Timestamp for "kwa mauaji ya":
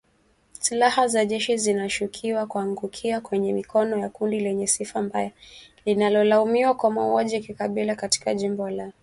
6.75-7.41